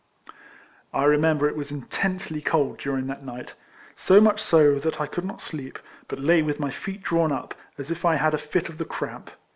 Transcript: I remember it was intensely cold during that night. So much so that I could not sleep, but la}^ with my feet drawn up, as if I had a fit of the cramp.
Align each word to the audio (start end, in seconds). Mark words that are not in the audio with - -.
I 0.95 1.03
remember 1.03 1.47
it 1.47 1.55
was 1.55 1.69
intensely 1.69 2.41
cold 2.41 2.79
during 2.79 3.05
that 3.05 3.23
night. 3.23 3.53
So 3.95 4.19
much 4.19 4.41
so 4.41 4.79
that 4.79 4.99
I 4.99 5.05
could 5.05 5.25
not 5.25 5.41
sleep, 5.41 5.77
but 6.07 6.17
la}^ 6.17 6.43
with 6.43 6.59
my 6.59 6.71
feet 6.71 7.03
drawn 7.03 7.31
up, 7.31 7.53
as 7.77 7.91
if 7.91 8.03
I 8.03 8.15
had 8.15 8.33
a 8.33 8.39
fit 8.39 8.67
of 8.67 8.79
the 8.79 8.85
cramp. 8.85 9.29